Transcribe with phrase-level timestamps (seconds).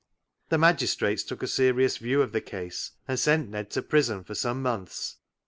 [0.49, 4.33] The magistrates took a serious view of the case, and sent Ned to prison for
[4.33, 5.17] some months.